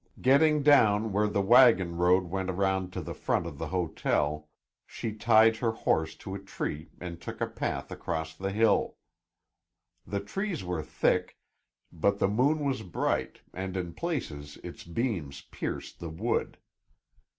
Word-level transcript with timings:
Getting 0.19 0.63
down 0.63 1.11
where 1.13 1.27
the 1.27 1.43
wagon 1.43 1.95
road 1.95 2.23
went 2.23 2.49
round 2.49 2.91
to 2.93 3.01
the 3.01 3.13
front 3.13 3.45
of 3.45 3.59
the 3.59 3.67
hotel, 3.67 4.49
she 4.87 5.13
tied 5.13 5.57
her 5.57 5.69
horse 5.73 6.15
to 6.15 6.33
a 6.33 6.39
tree 6.39 6.89
and 6.99 7.21
took 7.21 7.39
a 7.39 7.45
path 7.45 7.91
across 7.91 8.35
the 8.35 8.51
hill. 8.51 8.95
The 10.07 10.19
trees 10.19 10.63
were 10.63 10.81
thick, 10.81 11.37
but 11.91 12.17
the 12.17 12.27
moon 12.27 12.65
was 12.65 12.81
bright 12.81 13.41
and 13.53 13.77
in 13.77 13.93
places 13.93 14.57
its 14.63 14.83
beams 14.83 15.41
pierced 15.51 15.99
the 15.99 16.09
wood. 16.09 16.57